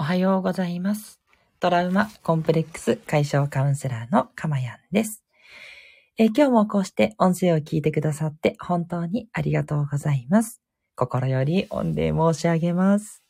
[0.00, 1.18] おはようございます。
[1.58, 5.24] トラウマコンプレックス解消カウンセラーのかまやんです。
[6.16, 10.62] え今日もこうして音声を聞いてくださって本当にありがとうございます。
[10.94, 13.24] 心より御礼申し上げます。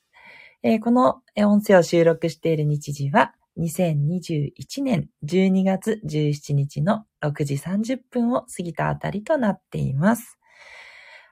[0.63, 10.39] えこの音声を収録している日時は2021年12月17日の6時30分を過ぎたあたりとなっています。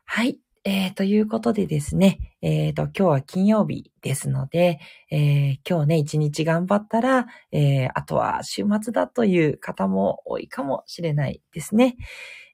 [0.07, 0.39] はい。
[0.69, 4.81] えー、ということでですね、えー、と、今日は金曜日ですので、
[5.13, 11.95] えー今日ね、一日頑張ったら、えーあとは週末だという方も多いかもしれないですね。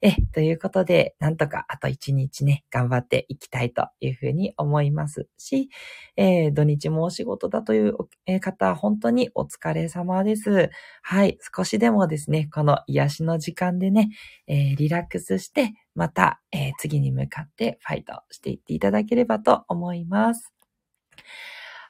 [0.03, 5.70] え、ということで、なんとかあと一日ね、頑張っていきたいというふうに思いますし、
[6.19, 10.69] えー土日もお仕事だというえ方、本当にお疲れ様です。
[11.03, 14.11] はい、少しでもですね、この癒しの時間でね、
[14.48, 20.52] えーリラックスして、また、えー次に向かってファイトしていっていただければと思います。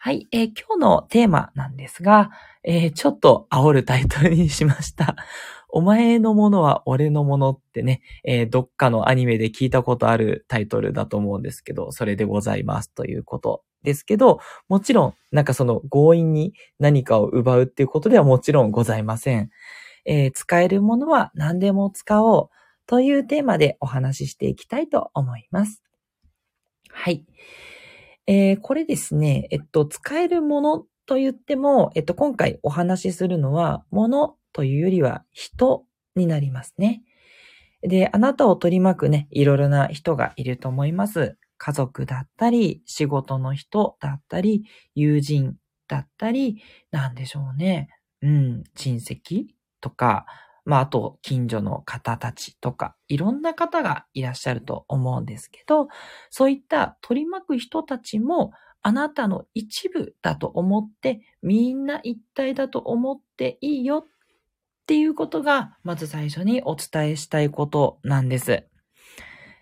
[0.01, 2.31] はい、えー今日のテーマなんですが、
[2.65, 5.17] えーちょっと煽るタイトルにしました。
[5.75, 19.51] お前のものは俺のものってね、えーどっかのアニメで聞いたことあるタイトルだと思うんですけど、それでございますということですけど、もちろん、なんかその強引に何かを奪うっていうことではもちろんございません。
[20.05, 25.83] えー使えるものは何でも使おうというテーマでお話ししていきたいと思います。
[26.91, 27.25] はい。
[28.27, 37.03] えーこれですね、えっと、使えるものと言っても、えっと、今回お話しするのは、ものというよりは人になりますね。
[37.83, 41.37] で、あなたを取り巻くね、いろいろな人がいると思います。
[41.59, 45.57] 家族だったり、仕事の人だったり、友人
[45.89, 47.89] だったり、なんでしょうね。
[48.21, 49.47] うん、親戚
[49.81, 50.27] とか、
[50.65, 55.89] まあ、あと、近所の方たちとか、いろんな方がいらっしゃると思うんですけど、
[56.31, 58.53] そういった取り巻く人たちも、
[58.83, 64.07] あなたの一部だと思って、みんな一体だと思っていいよっ
[64.87, 68.67] ていうことが、まず最初にお伝えしたいことなんです。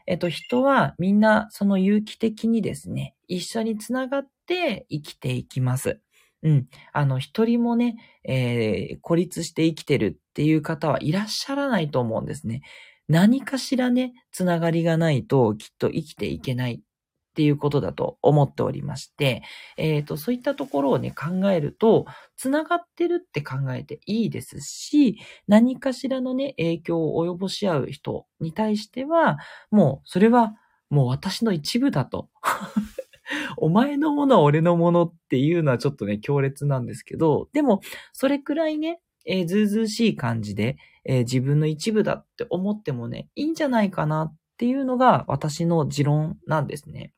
[0.06, 6.00] えっと、人はみんなその有機的にですね、一緒につながって生きていきます。
[6.43, 6.69] うん。
[6.93, 12.62] あの、一人もね、えー孤立して生きてるっていう方はいらっしゃらないと思うんですね。
[13.09, 16.81] 何かしらね、つながりがないときっと生きていけないっ
[17.34, 19.43] ていうことだと思っておりまして、
[19.77, 22.06] えっ、と、そういったところをね、考えると、
[22.39, 29.37] つながってるって考えていいですし、何かしらのね、影響を及ぼし合う人に対しては、
[29.71, 30.55] もう、それは、
[30.89, 32.31] もう私の一部だと。
[33.59, 37.81] お前のものは俺のものっていうのはちょっとね、強烈なんですけど、でも、
[38.15, 47.12] それくらいね、えーずうずうしい感じで、えー自分の一部だって思ってもね、いいんじゃないかなっていうのが私の持論なんですね。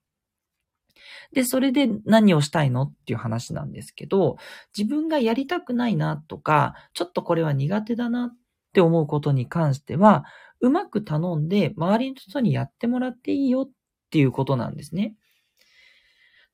[1.33, 4.37] で、それで何をしたいのっていう話なんですけど、
[4.77, 8.37] 自分がやりたくないなとか、ちょっとこれは苦手だなっ
[8.73, 10.25] て思うことに関しては、
[10.61, 13.71] うまく頼んで周りの人にやってもらっていいよっ
[14.11, 15.15] ていうことなんですね。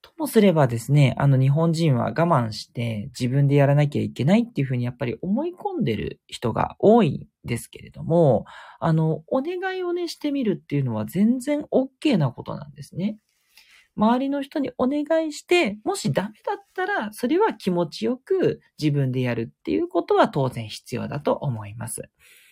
[0.02, 8.44] ともすればですね、あの日本人は我慢して自分でやらなきゃいけないっていうふうにやっぱり思い込んでる人が多いんですけれども、
[8.80, 13.18] あの、お願いをねしてみるっていうのは全然 OK なことなんですね。
[13.96, 22.08] 周りの人にお願いして、もしダメだったら、それは気持ちよく自分でやるっていうことは当然必要だと思います。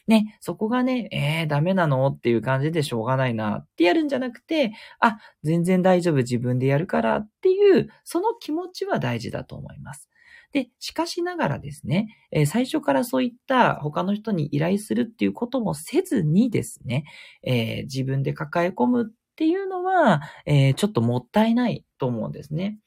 [0.06, 2.06] ね、そこがね、えー、ダメなの？
[2.08, 10.08] っていう感じでしょうがないなってやるんじゃなくて、あ、全然大丈夫自分でやるからっていう、その気持ちは大事だと思います。
[10.52, 17.04] で、しかしながらですね、えー最初からそういった他の人に依頼するっていうこともせずにですね、
[17.42, 22.78] えー自分で抱え込むっていうのは、えーちょっともったいないと思うんですね。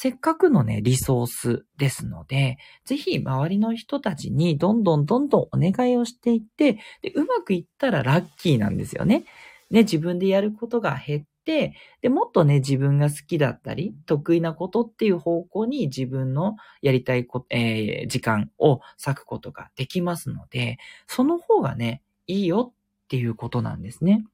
[0.00, 9.24] せっかくのね、リソースですので、ぜひ周りの人たちにどんどんどんどんお願いをしていって、で、うまくいったらラッキーなんですよね。
[9.72, 20.78] ね、自分でやることが減って、で、もっとね、自分が好きだったり、得意なことっていう方向に自分のやりたいこ、えー時間を割くことができますので、
[21.08, 24.24] その方がね、いいよっていうことなんですね。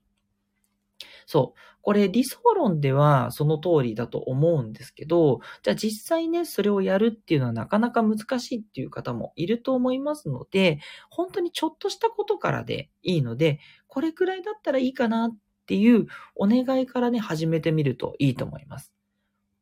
[1.27, 1.61] そう。
[1.83, 10.81] これ理想論ではその通りだと思うんですけど、じゃあ実際ね、それをやるっていうのはなかなか難しいっていう方もいると思いますので、
[11.11, 15.37] 本当にちょっとしたことからでいいので、これくらいだったらいいかなっ
[15.67, 18.95] ていうお願いからね、始めてみるといいと思います。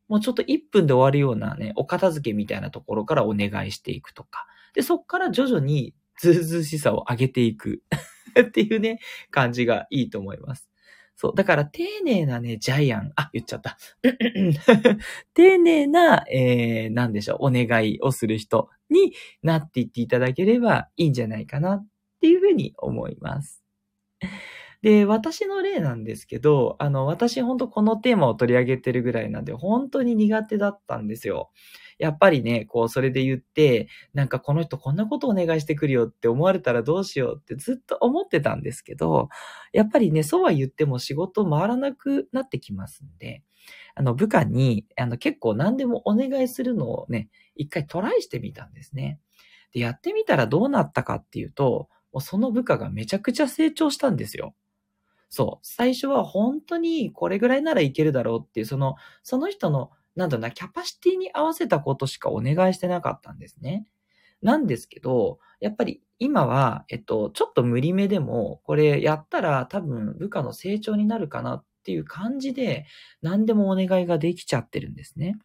[0.07, 4.45] もうちょっと1分で終わるようなね、お片付けみたいなところからお願いしていくとか。
[4.73, 7.83] で、そっから徐々にずうずうしさを上げていく
[8.39, 8.99] っていうね、
[9.29, 10.69] 感じがいいと思います。
[11.23, 11.33] そう。
[11.35, 13.77] だから丁寧なね、ジャイアン、あ、言っちゃった。
[15.33, 21.87] 丁寧な、えー、なんでしょう、お願いをする人になっていっていただければいいんじゃないかなっ
[22.19, 23.63] ていうふうに思います。
[24.81, 31.51] で、私の例なんですけど、あの、私本当このテーマを取り上げてるぐらいなんで、本当に苦手だったんですよ。
[32.03, 39.29] やっぱりね、こう、それで言って、なんかこの人こんなことお願いしてくるよって思われたらどうしようってずっと思ってたんですけど、
[39.71, 43.41] やっぱりね、そうは言っても仕事回らなくなってきますんで、
[43.95, 49.19] あの、部下に、あの、結構何でもお願いするのをね、一回トライしてみたんですね。
[49.73, 54.53] で、やってみたらどうなったかっていうと、もうその部下がめちゃくちゃ成長したんですよ。
[55.29, 55.65] そう。
[55.65, 63.87] 最初は本当にこれぐらいならいけるだろうっていう、その、その人の、なんだな、キャパシティに合わせたことしかお願いしてなかったんですね。
[64.41, 72.85] なんですけど、やっぱり今は、えっと、ちょっと無理めでも、これやったら多分部下の成長になるかなっていう感じで、
[73.21, 75.37] 何でもお願いができちゃってるんですね。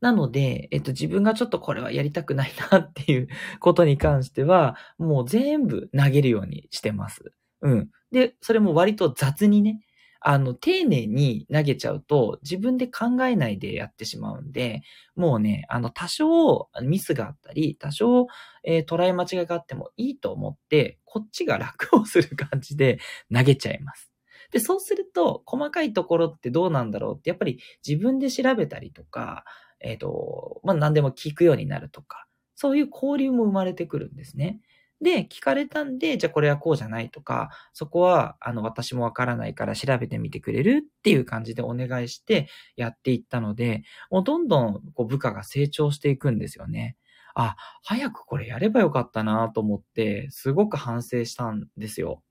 [0.00, 3.28] なので、えっと、自分がちょっとこれはやりたくないなっていう
[3.60, 7.32] ことに関しては、もう全部投げるようにしてます。
[7.62, 7.88] うん。
[8.10, 9.80] で、それも割と雑にね、
[10.24, 14.82] あの、丁寧に投げちゃうと、自分で考えないでやってしまうんで、
[15.16, 18.26] もうね、あの、多少ミスがあったり、多少、
[18.62, 22.98] えー、捉え間違いがあってもいいと思って、こっちが楽をする感じで
[23.34, 24.12] 投げちゃいます。
[24.52, 29.44] で、そうすると、細かいところってどうなんだろうって、やっぱり自分で調べたりとか、
[29.80, 34.60] えっ、ー、と、まあ、何でも聞くようになるとか、そういう交流も生まれてくるんですね。
[35.02, 46.96] で、聞かれたんで、じゃあこれはこうじゃないとか、そこは、あの、私もわからないから調べてみてくれるっていう感じでお願いしてやっていったので、もうどんどんこう部下が成長していくんですよね。
[47.34, 52.22] あ、早くこれやればよかったなと思って、すごく反省したんですよ。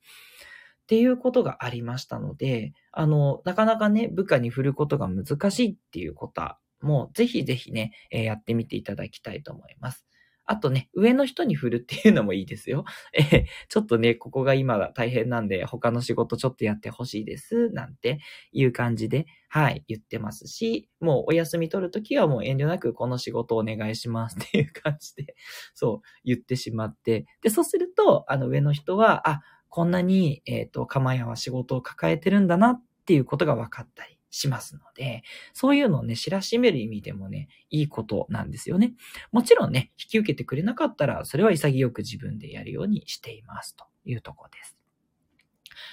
[0.84, 6.42] っていうことがありましたので、あの、なかなかね、部下に振ることが難しいっていうこと
[6.82, 10.06] も、ぜひぜひね、えー、やってみていただきたいと思います。
[10.51, 12.83] あとね、上の人に振るっていうのもいいですよ。
[13.18, 18.19] えちょっとね、ここが今大変なんで、他の仕事ちょっとやってほしいです、なんて
[18.51, 25.36] いう感じで、はい、言ってますし、もうお休み取るときはもう遠慮なくこの仕事お願いしますっていう感じで、
[25.74, 35.24] そう、言ってしまって、で、そうすると、あの上の人は、あ、こんなに、えっ、ー、と、かまやは仕事を抱えてるんだなっていうことが分かったりしますので、
[35.54, 38.94] そういうのをね、知らしめる意味でもね、いいことなんですよね。
[39.31, 44.78] もちろんね、引き受けてくれなかったら、それは潔く自分でやるようにしていますというところです。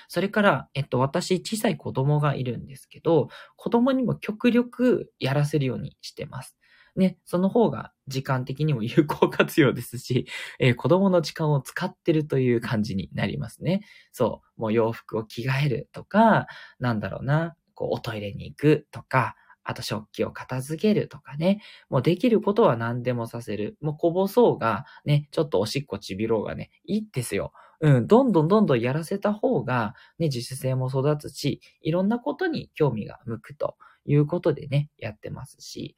[0.09, 6.57] それから、えっと、私、小さい子供がいるんですけど、子供にも極力やらせるようにしてます。
[6.97, 10.27] ね、その方が時間的にも有効活用ですし、
[10.59, 13.83] えー、子供の時間を使ってるという感じになりますね。
[14.11, 16.49] そう、もう洋服を着替えるとか、
[16.81, 21.61] なんだろうな、こう、おトイレに行くとか、あと食器を片付けるとかね。
[21.91, 23.77] もうできることは何でもさせる。
[23.81, 27.53] もうこぼそうが、ね、ちょっとおしっこちびろうがね、いいですよ。
[27.81, 33.77] うん、どんどんどんどんやらせた方が、ね、自主性も育つし、いろんなことに興味が向くと
[34.07, 35.95] いうことでね、やってますし。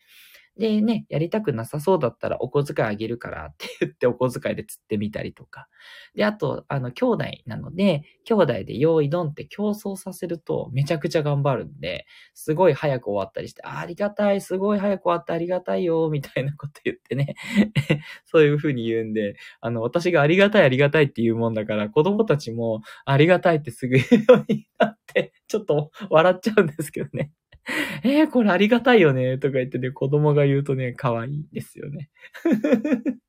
[0.60, 5.68] でね、やりたくなさそうだったらお小遣いあげるからって言ってお小遣いで釣ってみたりとか。
[6.14, 12.04] で、あと、あの、兄弟なので、兄弟で用意ドンって競争させるとめちゃくちゃ頑張るんで、
[12.34, 17.34] すごい早く終わったりして、あありがたい、すごい早く終わってありがたいよ、みたいなこと言ってね。
[18.26, 27.32] そういうふうに言うんで、あの、私がありがたいありがたいって言うもんだから、子供たちもありがたいってすぐ言うようになって、ちょっと笑っちゃうんですけどね。
[28.04, 32.10] えー、これありがたいよね、とか言ってね、子供が言うとね、可愛いですよね。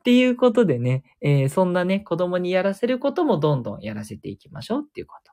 [0.00, 5.32] っていうことでね、えー、そんなね、子供にやらせることもどんどんやらせていきましょうっていうこと。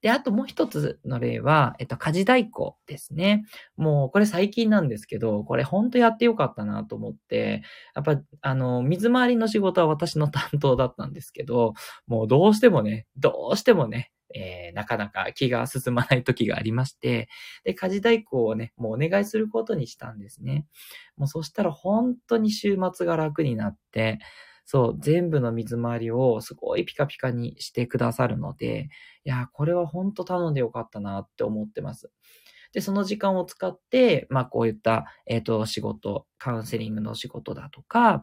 [0.00, 3.44] で、あともう一つの例は、えっと、家事代行ですね。
[3.76, 7.62] もう、これ最近なんですけど、これほんとやってよかったなと思って、
[7.94, 11.74] やっぱ、あの、水回りの仕事は私の担当だったんですけど、
[12.06, 17.28] もうどうしてもね、どうしてもね、えー、なかなか気が進まない時がありまして、
[17.64, 20.66] で、家事代行をね、もうお願いすることにしたんですね。
[21.16, 24.18] もうそしたら本当に週末が楽になって、
[24.64, 28.88] そう、全部の水回りをすごいピカピカにしてくださるので、
[29.24, 32.10] いや、これは本当頼んでよかったなって思ってます。
[32.72, 38.22] で、その時間を使って、まあこういった、えっ、ー、と、仕事、カウンセリングの仕事だとか、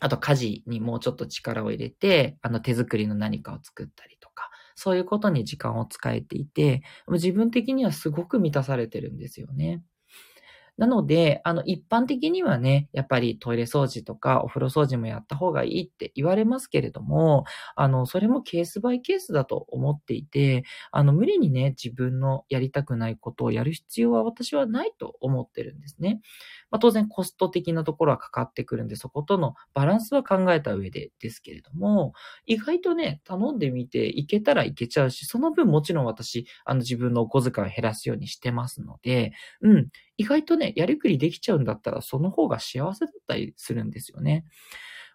[0.00, 9.82] あと家事にもうちょっと力を入れて、あの手作りの何かを作ったりとか、そういうことに時間を使えていて、自分的にはすごく満たされてるんですよね。
[10.76, 17.44] なので、あの、一般的にはね、やっぱりトイレ掃除とかお風呂掃除もやった方がいいって言われますけれども、
[17.74, 26.20] あの、それもケースバイケースだと思っていて、あの、無理にね、自分のやりたくないことをやる必要は私はないと思ってるんですね。
[26.70, 32.12] まあ、当然コスト的なところはかかってくるんで、そことのバランスは考えた上でですけれども、
[32.46, 39.32] 意外とね、頼んでみていけたらいけちゃうし、その分もちろん私、あの自分のお小遣いを減らすようにしてますので、
[39.62, 44.44] うん、意外とね、やりくりできちゃうんだったら、その方が幸せだったりするんですよね。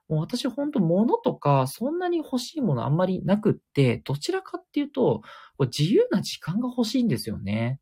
[0.09, 5.21] もう私ほんと物とか、そんなに欲しいものあんまりなくって、どちらかっていうと、
[5.59, 7.79] 自由な時間が欲しいんですよね。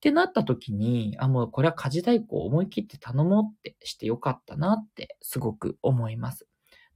[0.00, 6.46] ってなった時に、あ、もうこれは家事代行思い切って頼もうってしてよかったなってすごく思います。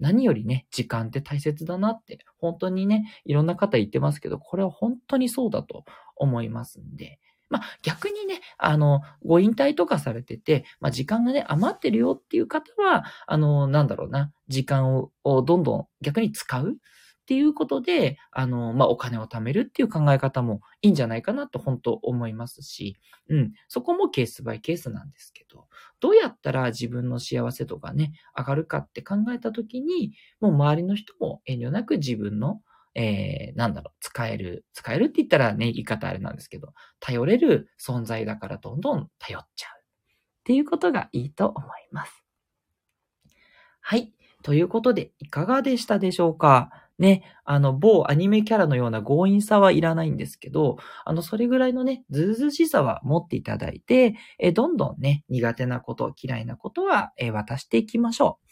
[0.01, 5.85] 何よりね、時間って大切だなって、本当にね、いろんな方言ってますけど、これは本当にそうだと
[6.17, 7.21] 思いますんで、
[7.51, 15.11] まあ、逆にね、あの、ご引退とかされてて、まあ、時間がね、余ってるよっていう方は、あの、なんだろうな、時間を
[15.43, 16.79] どんどん逆に使う
[17.25, 22.97] っていうことで、あの、まあ、お金を貯めるっていう考え方もいいんじゃないかなと本当思いますし、
[23.31, 25.67] うん、そこもケースバイケースなんですけど、
[26.01, 32.61] どうやったら自分の幸せ度がね、上がるかって考えたときに、もう周りの人も遠慮なく自分の
[32.95, 39.81] えー、なんだろう、使える、使えるって言ったらね、言い方あれなんですけど、頼れる存在だからどんどん頼っちゃう。
[39.81, 42.23] っていうことがいいと思います。
[43.81, 44.13] はい。
[44.43, 46.71] ということで、いかがでしたでしょうか？
[46.99, 58.45] ね、あの、某アニメキャラのような強引さはいらないんですけど、あの、それぐらいのね、ずうずしさは持っていただいて、えどんどんね、苦手なこと、嫌いなことは、え渡していきましょう。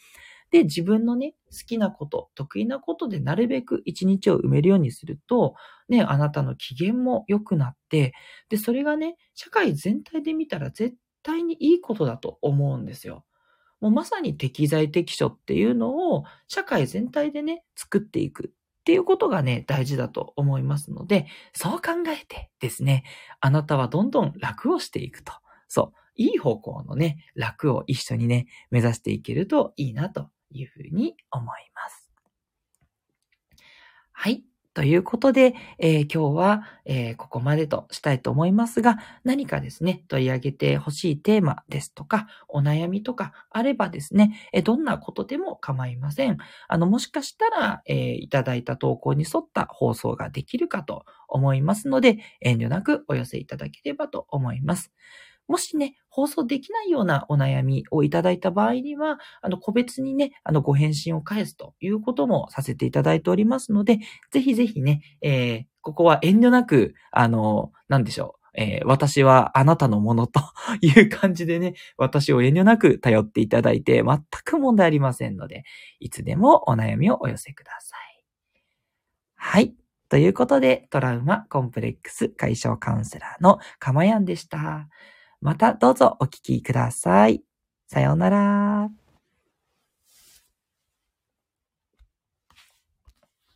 [0.51, 5.55] で、自分のね、好きなこと、得意なことでなるべく一日を埋めるようにすると、
[5.89, 8.13] ね、あなたの機嫌も良くなって、
[8.51, 13.25] で、それがね、社会全体で見たら絶対にいいことだと思うんですよ。
[13.83, 23.03] もうまさに適材適所っていうのを社会全体でね、作っていくっていうことがね、大事だと思いますので、そう考えてですね、
[23.41, 25.33] あなたはどんどん楽をしていくと。
[25.67, 25.99] そう。
[26.15, 32.13] いい方向のね、楽を一緒にね、目指していけるといいなというふうに思います。
[34.13, 34.45] はい。
[34.75, 46.39] ということで、えー、今日は、えー、ここまでとしたいと思いますが、何かですね、取り上げてほしいテーマですとか、お悩みとかあればですね、えー、どんなことでも構いません。
[46.69, 54.91] あの、もしかしたら、えいただいた投稿に沿った放送ができるかと思いますので、遠慮なくお寄せいただければと思います。
[55.49, 63.99] もしね、放送できないようなお悩みをいただいた場合には、あの、個別にね、あの、ご返信を返すということもさせていただいておりますので、
[64.31, 68.43] ぜひぜひね、えー、ここは遠慮なく、あの、なんでしょう。
[68.55, 70.41] えー、私はあなたのものと
[70.83, 75.65] いう感じでね、私を遠慮なく頼っていただいて全く問題ありませんので、
[76.01, 78.25] いつでもお悩みをお寄せください。
[79.35, 79.75] はい。
[80.11, 84.89] ということで、トラウマコンプレックス解消カウンセラーのかまやんでした。
[85.43, 87.43] またどうぞお聴きください。
[87.89, 89.02] さようなら。